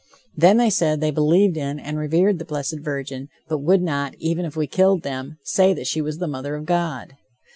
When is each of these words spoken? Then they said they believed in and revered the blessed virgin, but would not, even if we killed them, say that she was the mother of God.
Then 0.35 0.57
they 0.57 0.71
said 0.71 0.99
they 0.99 1.11
believed 1.11 1.57
in 1.57 1.79
and 1.79 1.95
revered 1.99 2.39
the 2.39 2.43
blessed 2.45 2.79
virgin, 2.79 3.29
but 3.47 3.59
would 3.59 3.83
not, 3.83 4.15
even 4.17 4.45
if 4.45 4.55
we 4.57 4.65
killed 4.65 5.03
them, 5.03 5.37
say 5.43 5.75
that 5.75 5.85
she 5.85 6.01
was 6.01 6.17
the 6.17 6.27
mother 6.27 6.55
of 6.55 6.65
God. 6.65 7.13